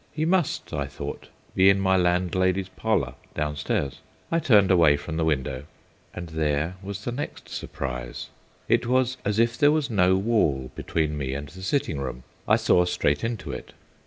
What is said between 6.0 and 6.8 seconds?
and there